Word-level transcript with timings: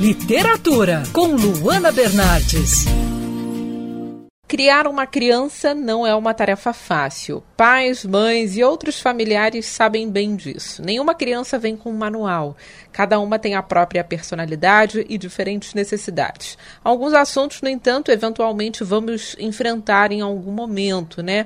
Literatura, 0.00 1.02
com 1.12 1.34
Luana 1.34 1.90
Bernardes. 1.90 2.84
Criar 4.46 4.86
uma 4.86 5.08
criança 5.08 5.74
não 5.74 6.06
é 6.06 6.14
uma 6.14 6.32
tarefa 6.32 6.72
fácil. 6.72 7.42
Pais, 7.56 8.04
mães 8.04 8.56
e 8.56 8.62
outros 8.62 9.00
familiares 9.00 9.66
sabem 9.66 10.08
bem 10.08 10.36
disso. 10.36 10.82
Nenhuma 10.82 11.16
criança 11.16 11.58
vem 11.58 11.76
com 11.76 11.90
um 11.90 11.96
manual. 11.96 12.56
Cada 12.92 13.18
uma 13.18 13.40
tem 13.40 13.56
a 13.56 13.62
própria 13.62 14.04
personalidade 14.04 15.04
e 15.08 15.18
diferentes 15.18 15.74
necessidades. 15.74 16.56
Alguns 16.84 17.12
assuntos, 17.12 17.60
no 17.60 17.68
entanto, 17.68 18.12
eventualmente 18.12 18.84
vamos 18.84 19.34
enfrentar 19.36 20.12
em 20.12 20.20
algum 20.20 20.52
momento, 20.52 21.24
né? 21.24 21.44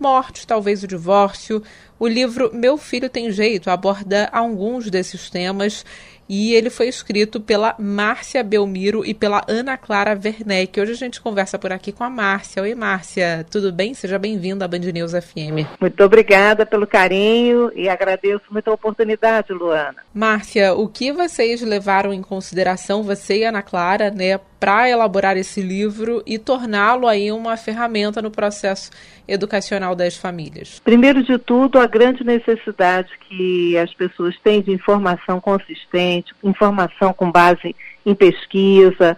Morte, 0.00 0.46
talvez 0.46 0.82
o 0.82 0.86
divórcio. 0.86 1.62
O 1.98 2.08
livro 2.08 2.50
Meu 2.54 2.78
Filho 2.78 3.10
Tem 3.10 3.30
Jeito 3.30 3.68
aborda 3.68 4.30
alguns 4.32 4.88
desses 4.88 5.28
temas 5.28 5.84
e 6.32 6.54
ele 6.54 6.70
foi 6.70 6.86
escrito 6.86 7.40
pela 7.40 7.74
Márcia 7.76 8.44
Belmiro 8.44 9.04
e 9.04 9.12
pela 9.12 9.42
Ana 9.48 9.76
Clara 9.76 10.12
Werneck. 10.12 10.80
Hoje 10.80 10.92
a 10.92 10.94
gente 10.94 11.20
conversa 11.20 11.58
por 11.58 11.72
aqui 11.72 11.90
com 11.90 12.04
a 12.04 12.08
Márcia. 12.08 12.62
Oi, 12.62 12.72
Márcia, 12.72 13.44
tudo 13.50 13.72
bem? 13.72 13.94
Seja 13.94 14.16
bem-vinda 14.16 14.64
à 14.64 14.68
Band 14.68 14.78
News 14.78 15.10
FM. 15.10 15.66
Muito 15.80 16.04
obrigada 16.04 16.64
pelo 16.64 16.86
carinho 16.86 17.72
e 17.74 17.88
agradeço 17.88 18.44
muito 18.48 18.70
a 18.70 18.74
oportunidade, 18.74 19.52
Luana. 19.52 19.96
Márcia, 20.14 20.72
o 20.72 20.86
que 20.86 21.10
vocês 21.10 21.62
levaram 21.62 22.12
em 22.12 22.22
consideração, 22.22 23.02
você 23.02 23.38
e 23.38 23.44
Ana 23.44 23.60
Clara, 23.60 24.08
né, 24.12 24.38
para 24.60 24.88
elaborar 24.88 25.38
esse 25.38 25.62
livro 25.62 26.22
e 26.26 26.38
torná-lo 26.38 27.08
aí 27.08 27.32
uma 27.32 27.56
ferramenta 27.56 28.20
no 28.20 28.30
processo 28.30 28.90
educacional 29.26 29.96
das 29.96 30.16
famílias? 30.16 30.80
Primeiro 30.84 31.24
de 31.24 31.38
tudo, 31.38 31.78
a 31.78 31.86
grande 31.86 32.22
necessidade 32.22 33.08
que 33.26 33.78
as 33.78 33.92
pessoas 33.94 34.38
têm 34.44 34.60
de 34.60 34.70
informação 34.70 35.40
consistente, 35.40 36.19
informação 36.42 37.12
com 37.12 37.30
base 37.30 37.74
em 38.04 38.14
pesquisa, 38.14 39.16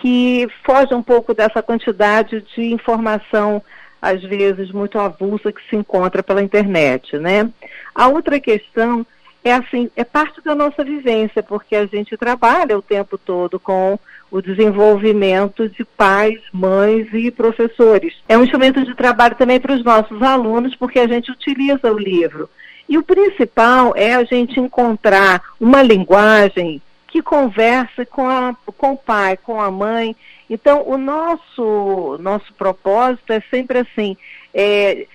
que 0.00 0.46
foge 0.64 0.94
um 0.94 1.02
pouco 1.02 1.34
dessa 1.34 1.62
quantidade 1.62 2.44
de 2.54 2.72
informação 2.72 3.62
às 4.00 4.22
vezes 4.22 4.70
muito 4.70 4.98
avulsa 4.98 5.52
que 5.52 5.60
se 5.68 5.76
encontra 5.76 6.22
pela 6.22 6.42
internet, 6.42 7.18
né? 7.18 7.50
A 7.94 8.08
outra 8.08 8.38
questão 8.38 9.06
é 9.42 9.52
assim, 9.52 9.90
é 9.96 10.04
parte 10.04 10.42
da 10.42 10.54
nossa 10.54 10.84
vivência, 10.84 11.42
porque 11.42 11.76
a 11.76 11.86
gente 11.86 12.16
trabalha 12.16 12.76
o 12.76 12.82
tempo 12.82 13.16
todo 13.16 13.58
com 13.60 13.98
o 14.30 14.42
desenvolvimento 14.42 15.68
de 15.68 15.84
pais, 15.84 16.40
mães 16.52 17.06
e 17.12 17.30
professores. 17.30 18.14
É 18.28 18.36
um 18.36 18.42
instrumento 18.42 18.84
de 18.84 18.94
trabalho 18.94 19.36
também 19.36 19.60
para 19.60 19.74
os 19.74 19.84
nossos 19.84 20.20
alunos, 20.20 20.74
porque 20.74 20.98
a 20.98 21.06
gente 21.06 21.30
utiliza 21.30 21.92
o 21.92 21.98
livro. 21.98 22.50
E 22.88 22.96
o 22.96 23.02
principal 23.02 23.92
é 23.96 24.14
a 24.14 24.24
gente 24.24 24.60
encontrar 24.60 25.42
uma 25.60 25.82
linguagem 25.82 26.80
que 27.08 27.20
converse 27.22 28.04
com, 28.06 28.28
a, 28.28 28.54
com 28.76 28.92
o 28.92 28.96
pai, 28.96 29.36
com 29.36 29.60
a 29.60 29.70
mãe. 29.70 30.14
Então, 30.48 30.84
o 30.86 30.96
nosso, 30.96 32.18
nosso 32.20 32.52
propósito 32.54 33.32
é 33.32 33.42
sempre 33.50 33.78
assim, 33.80 34.16
é, 34.54 35.06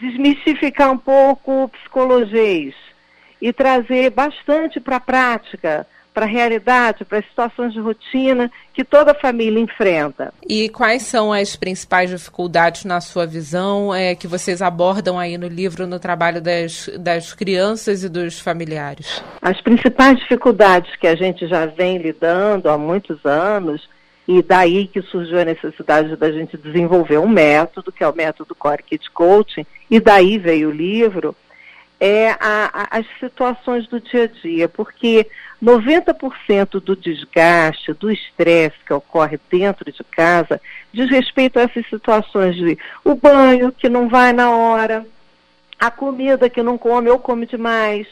desmistificar 0.00 0.90
um 0.90 0.98
pouco 0.98 1.64
o 1.64 1.68
psicologês 1.68 2.74
e 3.40 3.52
trazer 3.52 4.10
bastante 4.10 4.80
para 4.80 4.96
a 4.96 5.00
prática 5.00 5.86
para 6.14 6.26
a 6.26 6.28
realidade, 6.28 7.04
para 7.04 7.18
as 7.18 7.26
situações 7.26 7.72
de 7.72 7.80
rotina 7.80 8.50
que 8.72 8.84
toda 8.84 9.12
família 9.12 9.60
enfrenta. 9.60 10.32
E 10.48 10.68
quais 10.68 11.02
são 11.02 11.32
as 11.32 11.56
principais 11.56 12.08
dificuldades, 12.08 12.84
na 12.84 13.00
sua 13.00 13.26
visão, 13.26 13.92
é, 13.92 14.14
que 14.14 14.28
vocês 14.28 14.62
abordam 14.62 15.18
aí 15.18 15.36
no 15.36 15.48
livro, 15.48 15.88
no 15.88 15.98
trabalho 15.98 16.40
das, 16.40 16.88
das 17.00 17.34
crianças 17.34 18.04
e 18.04 18.08
dos 18.08 18.38
familiares? 18.38 19.22
As 19.42 19.60
principais 19.60 20.18
dificuldades 20.20 20.94
que 20.96 21.08
a 21.08 21.16
gente 21.16 21.48
já 21.48 21.66
vem 21.66 21.98
lidando 21.98 22.68
há 22.68 22.78
muitos 22.78 23.24
anos, 23.26 23.88
e 24.26 24.40
daí 24.40 24.86
que 24.86 25.02
surgiu 25.02 25.40
a 25.40 25.44
necessidade 25.44 26.16
da 26.16 26.30
gente 26.30 26.56
desenvolver 26.56 27.18
um 27.18 27.28
método, 27.28 27.92
que 27.92 28.04
é 28.04 28.08
o 28.08 28.14
método 28.14 28.54
Core 28.54 28.82
Kit 28.84 29.10
Coaching, 29.10 29.66
e 29.90 30.00
daí 30.00 30.38
veio 30.38 30.68
o 30.68 30.72
livro, 30.72 31.36
é 32.00 32.30
a, 32.32 32.38
a, 32.72 32.98
as 32.98 33.06
situações 33.18 33.86
do 33.86 34.00
dia 34.00 34.24
a 34.24 34.26
dia, 34.26 34.68
porque 34.68 35.26
90% 35.62 36.80
do 36.80 36.94
desgaste, 36.94 37.92
do 37.94 38.10
estresse 38.10 38.76
que 38.86 38.92
ocorre 38.92 39.38
dentro 39.50 39.90
de 39.90 40.04
casa 40.04 40.60
diz 40.92 41.10
respeito 41.10 41.58
a 41.58 41.62
essas 41.62 41.86
situações 41.88 42.56
de 42.56 42.78
o 43.04 43.14
banho 43.14 43.72
que 43.72 43.88
não 43.88 44.08
vai 44.08 44.32
na 44.32 44.50
hora, 44.50 45.06
a 45.78 45.90
comida 45.90 46.50
que 46.50 46.62
não 46.62 46.76
come 46.76 47.08
ou 47.08 47.18
come 47.18 47.46
demais, 47.46 48.06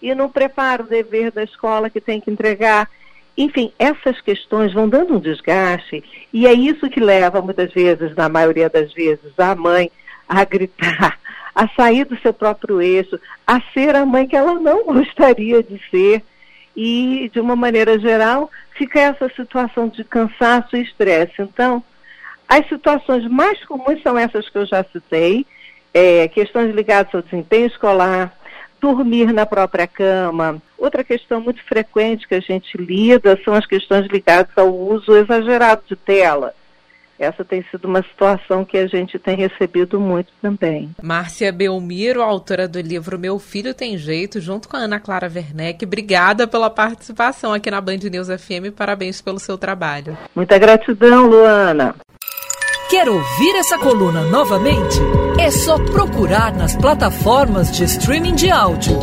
e 0.00 0.14
não 0.14 0.28
prepara 0.28 0.82
o 0.82 0.86
dever 0.86 1.30
da 1.32 1.42
escola 1.42 1.90
que 1.90 2.00
tem 2.00 2.20
que 2.20 2.30
entregar. 2.30 2.88
Enfim, 3.36 3.72
essas 3.78 4.20
questões 4.20 4.72
vão 4.72 4.88
dando 4.88 5.14
um 5.14 5.20
desgaste, 5.20 6.02
e 6.32 6.46
é 6.46 6.52
isso 6.52 6.90
que 6.90 7.00
leva, 7.00 7.40
muitas 7.40 7.72
vezes, 7.72 8.14
na 8.14 8.28
maioria 8.28 8.68
das 8.68 8.92
vezes, 8.92 9.32
a 9.38 9.54
mãe 9.54 9.90
a 10.28 10.44
gritar, 10.44 11.18
a 11.54 11.68
sair 11.68 12.04
do 12.04 12.18
seu 12.20 12.32
próprio 12.32 12.82
eixo, 12.82 13.18
a 13.46 13.60
ser 13.72 13.96
a 13.96 14.04
mãe 14.04 14.26
que 14.26 14.36
ela 14.36 14.54
não 14.54 14.84
gostaria 14.84 15.62
de 15.62 15.80
ser 15.90 16.22
e, 16.76 17.30
de 17.32 17.40
uma 17.40 17.56
maneira 17.56 17.98
geral, 17.98 18.50
fica 18.76 19.00
essa 19.00 19.28
situação 19.30 19.88
de 19.88 20.04
cansaço 20.04 20.76
e 20.76 20.82
estresse. 20.82 21.40
Então, 21.40 21.82
as 22.48 22.68
situações 22.68 23.26
mais 23.28 23.64
comuns 23.64 24.02
são 24.02 24.16
essas 24.16 24.48
que 24.48 24.58
eu 24.58 24.66
já 24.66 24.84
citei, 24.84 25.44
é, 25.92 26.28
questões 26.28 26.74
ligadas 26.74 27.14
ao 27.14 27.22
desempenho 27.22 27.66
escolar, 27.66 28.32
dormir 28.80 29.32
na 29.32 29.44
própria 29.44 29.86
cama. 29.86 30.62
Outra 30.78 31.02
questão 31.02 31.40
muito 31.40 31.62
frequente 31.64 32.28
que 32.28 32.36
a 32.36 32.40
gente 32.40 32.76
lida 32.76 33.38
são 33.44 33.54
as 33.54 33.66
questões 33.66 34.06
ligadas 34.06 34.56
ao 34.56 34.72
uso 34.72 35.16
exagerado 35.16 35.82
de 35.88 35.96
tela 35.96 36.54
essa 37.18 37.44
tem 37.44 37.64
sido 37.70 37.86
uma 37.86 38.02
situação 38.02 38.64
que 38.64 38.78
a 38.78 38.86
gente 38.86 39.18
tem 39.18 39.36
recebido 39.36 39.98
muito 40.00 40.32
também. 40.40 40.90
Márcia 41.02 41.50
Belmiro, 41.52 42.22
autora 42.22 42.68
do 42.68 42.80
livro 42.80 43.18
Meu 43.18 43.38
Filho 43.38 43.74
Tem 43.74 43.98
Jeito, 43.98 44.40
junto 44.40 44.68
com 44.68 44.76
a 44.76 44.80
Ana 44.80 45.00
Clara 45.00 45.30
Werneck, 45.32 45.84
obrigada 45.84 46.46
pela 46.46 46.70
participação 46.70 47.52
aqui 47.52 47.70
na 47.70 47.80
Band 47.80 47.98
News 48.10 48.28
FM. 48.28 48.72
Parabéns 48.76 49.20
pelo 49.20 49.38
seu 49.38 49.58
trabalho. 49.58 50.16
Muita 50.34 50.58
gratidão, 50.58 51.28
Luana. 51.28 51.94
Quer 52.88 53.06
ouvir 53.06 53.54
essa 53.56 53.76
coluna 53.78 54.22
novamente? 54.22 54.98
É 55.38 55.50
só 55.50 55.78
procurar 55.78 56.54
nas 56.54 56.74
plataformas 56.74 57.70
de 57.70 57.84
streaming 57.84 58.34
de 58.34 58.50
áudio. 58.50 58.98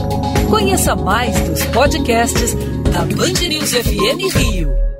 Conheça 0.49 0.95
mais 0.95 1.39
dos 1.47 1.63
podcasts 1.65 2.55
da 2.91 3.01
Band 3.01 3.47
News 3.47 3.73
FM 3.73 4.35
Rio. 4.35 4.94